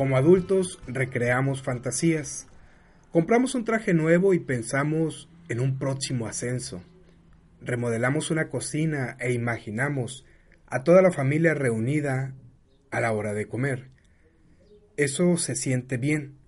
Como 0.00 0.16
adultos 0.16 0.80
recreamos 0.86 1.60
fantasías. 1.60 2.46
Compramos 3.12 3.54
un 3.54 3.66
traje 3.66 3.92
nuevo 3.92 4.32
y 4.32 4.38
pensamos 4.38 5.28
en 5.50 5.60
un 5.60 5.78
próximo 5.78 6.26
ascenso. 6.26 6.82
Remodelamos 7.60 8.30
una 8.30 8.48
cocina 8.48 9.18
e 9.20 9.34
imaginamos 9.34 10.24
a 10.66 10.84
toda 10.84 11.02
la 11.02 11.12
familia 11.12 11.52
reunida 11.52 12.34
a 12.90 13.00
la 13.02 13.12
hora 13.12 13.34
de 13.34 13.46
comer. 13.46 13.90
Eso 14.96 15.36
se 15.36 15.54
siente 15.54 15.98
bien, 15.98 16.38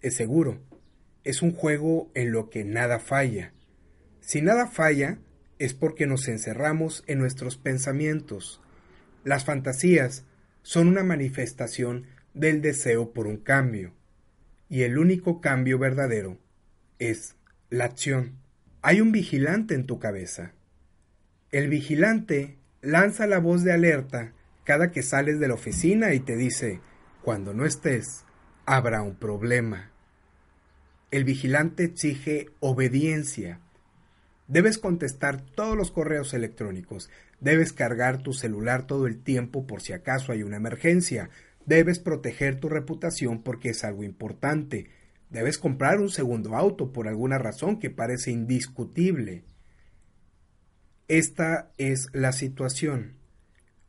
es 0.00 0.16
seguro. 0.16 0.62
Es 1.24 1.42
un 1.42 1.52
juego 1.52 2.10
en 2.14 2.32
lo 2.32 2.48
que 2.48 2.64
nada 2.64 3.00
falla. 3.00 3.52
Si 4.20 4.40
nada 4.40 4.66
falla, 4.66 5.18
es 5.58 5.74
porque 5.74 6.06
nos 6.06 6.26
encerramos 6.26 7.04
en 7.06 7.18
nuestros 7.18 7.58
pensamientos. 7.58 8.62
Las 9.24 9.44
fantasías 9.44 10.24
son 10.62 10.88
una 10.88 11.02
manifestación 11.04 12.06
del 12.34 12.60
deseo 12.60 13.12
por 13.12 13.26
un 13.26 13.38
cambio, 13.38 13.92
y 14.68 14.82
el 14.82 14.98
único 14.98 15.40
cambio 15.40 15.78
verdadero 15.78 16.38
es 16.98 17.36
la 17.70 17.84
acción. 17.84 18.32
Hay 18.82 19.00
un 19.00 19.12
vigilante 19.12 19.74
en 19.74 19.86
tu 19.86 19.98
cabeza. 19.98 20.52
El 21.52 21.68
vigilante 21.68 22.58
lanza 22.82 23.26
la 23.26 23.38
voz 23.38 23.64
de 23.64 23.72
alerta 23.72 24.32
cada 24.64 24.90
que 24.90 25.02
sales 25.02 25.38
de 25.40 25.48
la 25.48 25.54
oficina 25.54 26.14
y 26.14 26.20
te 26.20 26.36
dice, 26.36 26.80
cuando 27.22 27.54
no 27.54 27.64
estés, 27.64 28.24
habrá 28.66 29.02
un 29.02 29.14
problema. 29.14 29.90
El 31.10 31.24
vigilante 31.24 31.84
exige 31.84 32.50
obediencia. 32.60 33.60
Debes 34.48 34.78
contestar 34.78 35.40
todos 35.40 35.76
los 35.76 35.90
correos 35.90 36.34
electrónicos. 36.34 37.08
Debes 37.40 37.72
cargar 37.72 38.22
tu 38.22 38.32
celular 38.32 38.86
todo 38.86 39.06
el 39.06 39.22
tiempo 39.22 39.66
por 39.66 39.80
si 39.80 39.92
acaso 39.92 40.32
hay 40.32 40.42
una 40.42 40.56
emergencia. 40.56 41.30
Debes 41.66 41.98
proteger 41.98 42.60
tu 42.60 42.68
reputación 42.68 43.42
porque 43.42 43.70
es 43.70 43.84
algo 43.84 44.04
importante. 44.04 44.90
Debes 45.30 45.58
comprar 45.58 46.00
un 46.00 46.10
segundo 46.10 46.56
auto 46.56 46.92
por 46.92 47.08
alguna 47.08 47.38
razón 47.38 47.78
que 47.78 47.90
parece 47.90 48.30
indiscutible. 48.30 49.44
Esta 51.08 51.72
es 51.78 52.08
la 52.12 52.32
situación. 52.32 53.14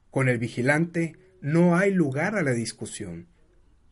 Con 0.10 0.30
el 0.30 0.38
vigilante 0.38 1.18
no 1.42 1.76
hay 1.76 1.92
lugar 1.92 2.36
a 2.36 2.42
la 2.42 2.54
discusión. 2.54 3.28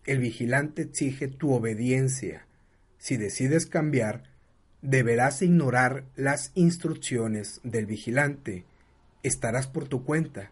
El 0.05 0.19
vigilante 0.19 0.81
exige 0.81 1.27
tu 1.27 1.51
obediencia. 1.53 2.47
Si 2.97 3.17
decides 3.17 3.65
cambiar, 3.65 4.23
deberás 4.81 5.41
ignorar 5.41 6.05
las 6.15 6.51
instrucciones 6.55 7.61
del 7.63 7.85
vigilante. 7.85 8.65
Estarás 9.23 9.67
por 9.67 9.87
tu 9.87 10.03
cuenta. 10.03 10.51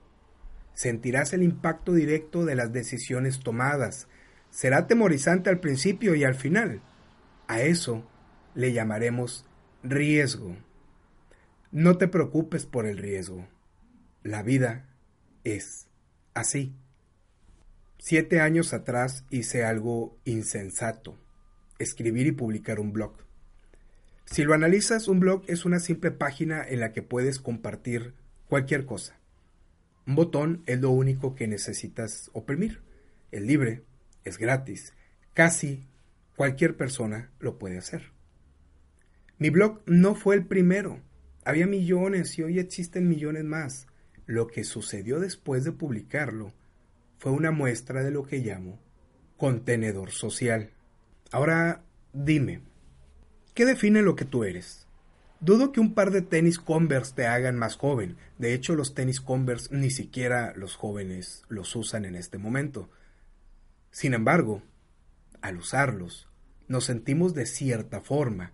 Sentirás 0.73 1.33
el 1.33 1.43
impacto 1.43 1.93
directo 1.93 2.45
de 2.45 2.55
las 2.55 2.71
decisiones 2.71 3.39
tomadas. 3.39 4.07
Será 4.49 4.79
atemorizante 4.79 5.49
al 5.49 5.59
principio 5.59 6.15
y 6.15 6.23
al 6.23 6.35
final. 6.35 6.81
A 7.47 7.61
eso 7.61 8.07
le 8.55 8.73
llamaremos 8.73 9.45
riesgo. 9.83 10.55
No 11.71 11.97
te 11.97 12.07
preocupes 12.07 12.65
por 12.65 12.85
el 12.85 12.97
riesgo. 12.97 13.47
La 14.23 14.43
vida 14.43 14.89
es 15.43 15.87
así. 16.33 16.75
Siete 17.97 18.39
años 18.39 18.73
atrás 18.73 19.25
hice 19.29 19.63
algo 19.63 20.17
insensato, 20.25 21.17
escribir 21.77 22.27
y 22.27 22.31
publicar 22.31 22.79
un 22.79 22.93
blog. 22.93 23.13
Si 24.25 24.43
lo 24.43 24.53
analizas, 24.53 25.07
un 25.07 25.19
blog 25.19 25.43
es 25.47 25.65
una 25.65 25.79
simple 25.79 26.09
página 26.11 26.67
en 26.67 26.79
la 26.79 26.93
que 26.93 27.03
puedes 27.03 27.39
compartir 27.39 28.13
cualquier 28.47 28.85
cosa. 28.85 29.20
Un 30.07 30.15
botón 30.15 30.63
es 30.65 30.79
lo 30.81 30.91
único 30.91 31.35
que 31.35 31.47
necesitas 31.47 32.29
oprimir. 32.33 32.81
Es 33.31 33.41
libre, 33.41 33.83
es 34.23 34.37
gratis, 34.37 34.93
casi 35.33 35.85
cualquier 36.35 36.75
persona 36.75 37.31
lo 37.39 37.57
puede 37.57 37.77
hacer. 37.77 38.11
Mi 39.37 39.49
blog 39.49 39.81
no 39.85 40.15
fue 40.15 40.35
el 40.35 40.45
primero. 40.45 40.99
Había 41.43 41.67
millones 41.67 42.37
y 42.37 42.43
hoy 42.43 42.59
existen 42.59 43.07
millones 43.07 43.43
más. 43.43 43.87
Lo 44.25 44.47
que 44.47 44.63
sucedió 44.63 45.19
después 45.19 45.63
de 45.63 45.71
publicarlo 45.71 46.53
fue 47.17 47.31
una 47.31 47.51
muestra 47.51 48.03
de 48.03 48.11
lo 48.11 48.23
que 48.23 48.39
llamo 48.39 48.79
contenedor 49.41 50.11
social. 50.11 50.69
Ahora 51.31 51.83
dime, 52.13 52.61
¿qué 53.55 53.65
define 53.65 54.03
lo 54.03 54.15
que 54.15 54.23
tú 54.23 54.43
eres? 54.43 54.85
Dudo 55.41 55.71
que 55.71 55.79
un 55.79 55.95
par 55.95 56.11
de 56.11 56.21
tenis 56.21 56.59
Converse 56.59 57.15
te 57.15 57.25
hagan 57.25 57.57
más 57.57 57.75
joven. 57.75 58.15
De 58.37 58.53
hecho, 58.53 58.75
los 58.75 58.93
tenis 58.93 59.19
Converse 59.19 59.75
ni 59.75 59.89
siquiera 59.89 60.53
los 60.55 60.75
jóvenes 60.75 61.45
los 61.49 61.75
usan 61.75 62.05
en 62.05 62.15
este 62.15 62.37
momento. 62.37 62.91
Sin 63.89 64.13
embargo, 64.13 64.61
al 65.41 65.57
usarlos, 65.57 66.29
nos 66.67 66.85
sentimos 66.85 67.33
de 67.33 67.47
cierta 67.47 68.01
forma. 68.01 68.53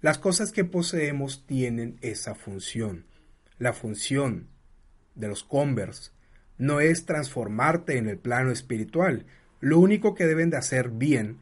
Las 0.00 0.18
cosas 0.18 0.50
que 0.50 0.64
poseemos 0.64 1.46
tienen 1.46 1.98
esa 2.00 2.34
función. 2.34 3.06
La 3.60 3.72
función 3.72 4.48
de 5.14 5.28
los 5.28 5.44
Converse 5.44 6.10
no 6.58 6.80
es 6.80 7.06
transformarte 7.06 7.96
en 7.96 8.08
el 8.08 8.18
plano 8.18 8.50
espiritual. 8.50 9.24
Lo 9.60 9.78
único 9.78 10.16
que 10.16 10.26
deben 10.26 10.50
de 10.50 10.56
hacer 10.56 10.90
bien 10.90 11.38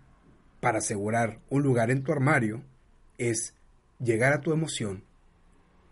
para 0.61 0.79
asegurar 0.79 1.41
un 1.49 1.63
lugar 1.63 1.91
en 1.91 2.03
tu 2.03 2.13
armario 2.13 2.63
es 3.17 3.54
llegar 3.99 4.33
a 4.33 4.41
tu 4.41 4.53
emoción 4.53 5.05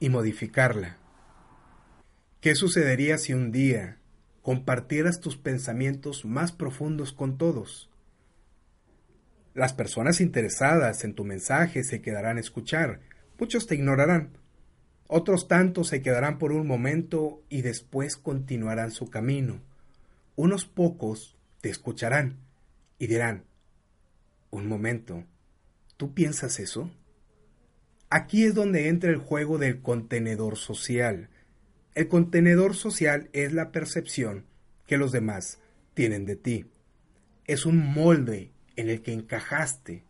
y 0.01 0.09
modificarla. 0.09 0.99
¿Qué 2.41 2.55
sucedería 2.55 3.19
si 3.19 3.35
un 3.35 3.53
día 3.53 3.99
compartieras 4.43 5.21
tus 5.21 5.37
pensamientos 5.37 6.25
más 6.25 6.53
profundos 6.53 7.13
con 7.13 7.39
todos? 7.39 7.89
Las 9.55 9.73
personas 9.73 10.21
interesadas 10.21 11.05
en 11.05 11.15
tu 11.15 11.25
mensaje 11.25 11.85
se 11.85 12.01
quedarán 12.01 12.39
a 12.39 12.41
escuchar, 12.41 13.01
muchos 13.39 13.67
te 13.67 13.75
ignorarán, 13.75 14.31
otros 15.07 15.47
tantos 15.47 15.89
se 15.89 16.01
quedarán 16.01 16.39
por 16.39 16.53
un 16.53 16.67
momento 16.67 17.43
y 17.51 17.61
después 17.61 18.17
continuarán 18.17 18.91
su 18.91 19.11
camino. 19.11 19.61
Unos 20.37 20.65
pocos 20.65 21.37
te 21.61 21.69
escucharán 21.69 22.39
y 22.99 23.09
dirán, 23.09 23.45
un 24.51 24.67
momento, 24.67 25.25
¿tú 25.97 26.15
piensas 26.15 26.59
eso? 26.61 26.91
Aquí 28.15 28.45
es 28.45 28.55
donde 28.55 28.89
entra 28.89 29.09
el 29.09 29.17
juego 29.17 29.57
del 29.57 29.81
contenedor 29.81 30.59
social. 30.59 31.31
El 31.95 32.09
contenedor 32.09 32.77
social 32.77 33.31
es 33.33 33.55
la 33.55 33.73
percepción 33.73 34.45
que 34.87 34.99
los 34.99 35.13
demás 35.13 35.61
tienen 35.95 36.27
de 36.27 36.37
ti. 36.37 36.67
Es 37.47 37.65
un 37.65 37.79
molde 37.79 38.51
en 38.77 38.91
el 38.91 39.01
que 39.01 39.15
encajaste. 39.15 40.05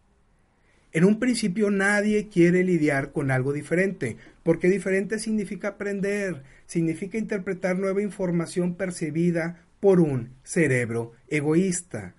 En 0.90 1.04
un 1.04 1.20
principio 1.20 1.70
nadie 1.70 2.26
quiere 2.28 2.64
lidiar 2.64 3.12
con 3.12 3.30
algo 3.30 3.52
diferente, 3.52 4.16
porque 4.42 4.68
diferente 4.68 5.20
significa 5.20 5.68
aprender, 5.68 6.42
significa 6.66 7.18
interpretar 7.18 7.78
nueva 7.78 8.02
información 8.02 8.74
percibida 8.74 9.64
por 9.78 10.00
un 10.00 10.30
cerebro 10.42 11.12
egoísta. 11.28 12.16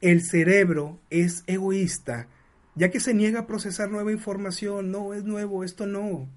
El 0.00 0.22
cerebro 0.22 1.02
es 1.10 1.44
egoísta 1.46 2.28
ya 2.78 2.90
que 2.90 3.00
se 3.00 3.12
niega 3.12 3.40
a 3.40 3.46
procesar 3.48 3.90
nueva 3.90 4.12
información, 4.12 4.92
no 4.92 5.12
es 5.12 5.24
nuevo, 5.24 5.64
esto 5.64 5.86
no. 5.86 6.30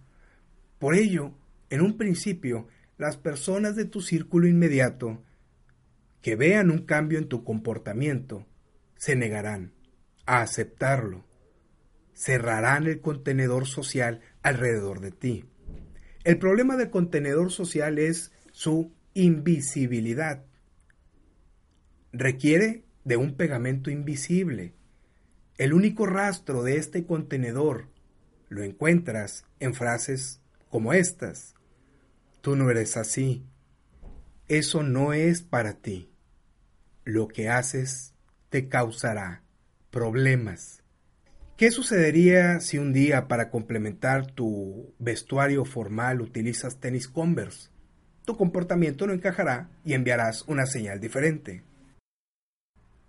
Por 0.80 0.96
ello, 0.96 1.34
en 1.70 1.82
un 1.82 1.98
principio, 1.98 2.68
las 2.98 3.16
personas 3.16 3.76
de 3.76 3.86
tu 3.86 4.02
círculo 4.02 4.48
inmediato 4.48 5.24
que 6.24 6.36
vean 6.36 6.72
un 6.72 6.80
cambio 6.80 7.20
en 7.20 7.28
tu 7.28 7.44
comportamiento 7.44 8.48
se 8.98 9.16
negarán 9.16 9.72
a 10.26 10.42
aceptarlo, 10.42 11.26
cerrarán 12.16 12.88
el 12.88 13.02
contenedor 13.02 13.68
social 13.68 14.22
alrededor 14.42 15.00
de 15.00 15.12
ti. 15.12 15.46
El 16.24 16.40
problema 16.40 16.76
del 16.76 16.90
contenedor 16.90 17.52
social 17.52 18.00
es 18.00 18.32
su 18.52 18.92
invisibilidad. 19.14 20.44
Requiere 22.12 22.84
de 23.04 23.18
un 23.18 23.36
pegamento 23.36 23.92
invisible 23.92 24.74
el 25.62 25.74
único 25.74 26.08
rastro 26.08 26.64
de 26.64 26.78
este 26.78 27.06
contenedor 27.06 27.86
lo 28.50 28.64
encuentras 28.64 29.46
en 29.60 29.76
frases 29.76 30.42
como 30.70 30.92
estas. 30.92 31.54
Tú 32.42 32.56
no 32.56 32.72
eres 32.72 32.98
así. 32.98 33.46
Eso 34.48 34.82
no 34.82 35.14
es 35.14 35.44
para 35.44 35.74
ti. 35.74 36.10
Lo 37.04 37.28
que 37.28 37.48
haces 37.48 38.16
te 38.50 38.70
causará 38.70 39.44
problemas. 39.92 40.82
¿Qué 41.58 41.70
sucedería 41.70 42.60
si 42.60 42.80
un 42.80 42.92
día 42.92 43.28
para 43.28 43.52
complementar 43.52 44.32
tu 44.32 44.96
vestuario 44.98 45.64
formal 45.64 46.22
utilizas 46.22 46.80
tenis 46.80 47.08
Converse? 47.08 47.70
Tu 48.26 48.36
comportamiento 48.36 49.06
no 49.06 49.14
encajará 49.14 49.70
y 49.86 49.94
enviarás 49.94 50.42
una 50.48 50.66
señal 50.66 51.00
diferente. 51.00 51.62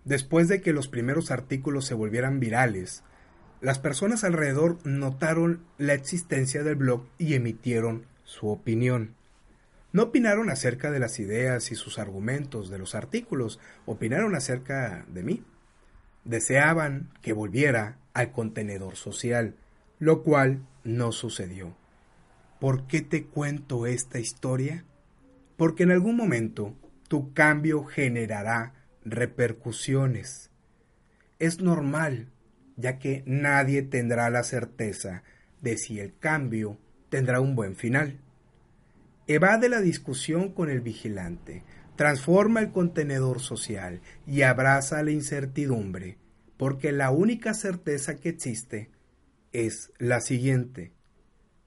Después 0.05 0.49
de 0.49 0.61
que 0.61 0.73
los 0.73 0.89
primeros 0.89 1.31
artículos 1.31 1.87
se 1.87 1.95
volvieran 1.95 2.41
virales, 2.41 3.05
las 3.61 3.79
personas 3.79 4.25
alrededor 4.25 4.79
notaron 4.85 5.65
la 5.79 5.95
existencia 5.95 6.65
del 6.65 6.75
blog 6.75 7.07
y 7.19 7.35
emitieron 7.35 8.07
su 8.25 8.49
opinión. 8.49 9.15
No 9.93 10.05
opinaron 10.05 10.51
acerca 10.51 10.91
de 10.91 10.99
las 10.99 11.21
ideas 11.21 11.71
y 11.71 11.77
sus 11.77 11.99
argumentos 11.99 12.71
de 12.71 12.79
los 12.79 12.95
artículos, 12.97 13.61
opinaron 13.87 14.35
acerca 14.35 15.05
de 15.07 15.23
mí. 15.23 15.45
Deseaban 16.25 17.11
que 17.21 17.33
volviera 17.33 17.99
al 18.15 18.33
contenedor 18.33 18.97
social, 18.97 19.55
lo 20.01 20.23
cual 20.25 20.67
no 20.83 21.13
sucedió. 21.13 21.77
¿Por 22.59 22.87
qué 22.87 23.03
te 23.03 23.25
cuento 23.27 23.87
esta 23.87 24.19
historia? 24.19 24.85
Porque 25.57 25.85
en 25.85 25.93
algún 25.93 26.17
momento 26.17 26.75
tu 27.07 27.33
cambio 27.35 27.85
generará 27.85 28.73
repercusiones. 29.05 30.51
Es 31.39 31.61
normal, 31.61 32.29
ya 32.77 32.99
que 32.99 33.23
nadie 33.27 33.83
tendrá 33.83 34.31
la 34.31 34.45
certeza 34.45 35.23
de 35.61 35.77
si 35.77 36.01
el 36.01 36.17
cambio 36.19 36.79
tendrá 37.09 37.41
un 37.41 37.55
buen 37.55 37.77
final. 37.77 38.21
Evade 39.27 39.69
la 39.69 39.81
discusión 39.81 40.53
con 40.53 40.71
el 40.71 40.81
vigilante, 40.81 41.63
transforma 41.97 42.61
el 42.61 42.73
contenedor 42.73 43.41
social 43.41 44.01
y 44.27 44.43
abraza 44.43 45.03
la 45.03 45.13
incertidumbre, 45.13 46.19
porque 46.57 46.93
la 46.93 47.11
única 47.11 47.55
certeza 47.55 48.17
que 48.17 48.31
existe 48.31 48.91
es 49.53 49.93
la 49.99 50.21
siguiente. 50.21 50.93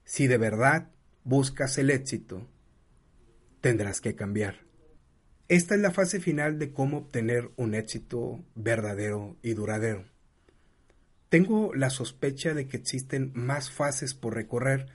Si 0.04 0.26
de 0.26 0.38
verdad 0.38 0.90
buscas 1.24 1.78
el 1.78 1.90
éxito, 1.90 2.46
tendrás 3.60 4.00
que 4.00 4.14
cambiar. 4.14 4.65
Esta 5.48 5.76
es 5.76 5.80
la 5.80 5.92
fase 5.92 6.18
final 6.18 6.58
de 6.58 6.72
cómo 6.72 6.98
obtener 6.98 7.52
un 7.54 7.76
éxito 7.76 8.44
verdadero 8.56 9.36
y 9.42 9.54
duradero. 9.54 10.04
Tengo 11.28 11.72
la 11.72 11.88
sospecha 11.88 12.52
de 12.52 12.66
que 12.66 12.76
existen 12.76 13.30
más 13.32 13.70
fases 13.70 14.14
por 14.14 14.34
recorrer, 14.34 14.88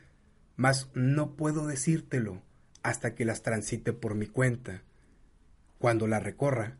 mas 0.57 0.89
no 0.93 1.37
puedo 1.37 1.67
decírtelo 1.67 2.41
hasta 2.83 3.15
que 3.15 3.23
las 3.23 3.43
transite 3.43 3.93
por 3.93 4.13
mi 4.13 4.27
cuenta. 4.27 4.83
Cuando 5.77 6.05
las 6.05 6.21
recorra, 6.21 6.75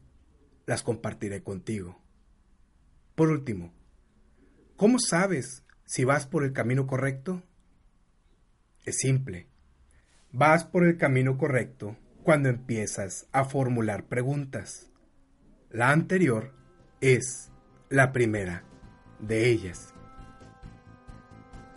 las 0.65 0.83
compartiré 0.83 1.41
contigo. 1.41 2.01
Por 3.15 3.29
último, 3.29 3.73
¿cómo 4.75 4.99
sabes 4.99 5.63
si 5.85 6.03
vas 6.03 6.27
por 6.27 6.43
el 6.43 6.51
camino 6.51 6.87
correcto? 6.87 7.41
Es 8.83 8.97
simple. 8.97 9.47
Vas 10.33 10.65
por 10.65 10.85
el 10.85 10.97
camino 10.97 11.37
correcto 11.37 11.95
cuando 12.23 12.49
empiezas 12.49 13.27
a 13.31 13.45
formular 13.45 14.05
preguntas. 14.05 14.89
La 15.69 15.91
anterior 15.91 16.53
es 16.99 17.51
la 17.89 18.11
primera 18.11 18.63
de 19.19 19.49
ellas. 19.49 19.93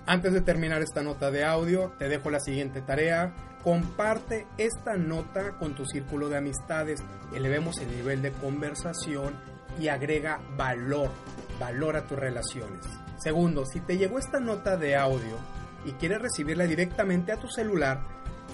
Antes 0.06 0.32
de 0.32 0.42
terminar 0.42 0.82
esta 0.82 1.02
nota 1.02 1.30
de 1.30 1.44
audio, 1.44 1.92
te 1.98 2.08
dejo 2.08 2.30
la 2.30 2.40
siguiente 2.40 2.82
tarea. 2.82 3.34
Comparte 3.62 4.46
esta 4.58 4.96
nota 4.96 5.56
con 5.58 5.74
tu 5.74 5.86
círculo 5.86 6.28
de 6.28 6.36
amistades, 6.36 7.02
elevemos 7.34 7.78
el 7.78 7.90
nivel 7.90 8.20
de 8.20 8.32
conversación 8.32 9.34
y 9.80 9.88
agrega 9.88 10.42
valor, 10.58 11.10
valor 11.58 11.96
a 11.96 12.06
tus 12.06 12.18
relaciones. 12.18 12.84
Segundo, 13.16 13.64
si 13.64 13.80
te 13.80 13.96
llegó 13.96 14.18
esta 14.18 14.40
nota 14.40 14.76
de 14.76 14.96
audio 14.96 15.38
y 15.86 15.92
quieres 15.92 16.20
recibirla 16.20 16.64
directamente 16.64 17.32
a 17.32 17.38
tu 17.38 17.48
celular, 17.48 18.02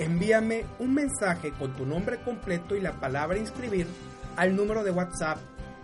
envíame 0.00 0.64
un 0.78 0.94
mensaje 0.94 1.52
con 1.52 1.74
tu 1.74 1.84
nombre 1.84 2.22
completo 2.22 2.74
y 2.74 2.80
la 2.80 2.98
palabra 2.98 3.36
inscribir 3.38 3.86
al 4.36 4.56
número 4.56 4.82
de 4.82 4.90
WhatsApp 4.90 5.36